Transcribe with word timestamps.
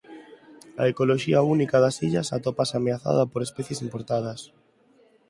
A 0.81 0.83
ecoloxía 0.91 1.39
única 1.55 1.77
das 1.83 1.95
illas 2.07 2.31
atópase 2.37 2.73
ameazada 2.77 3.23
por 3.31 3.41
especies 3.47 3.79
importadas. 3.87 4.39